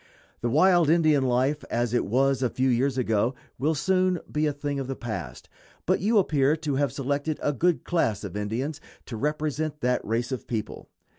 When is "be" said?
4.31-4.47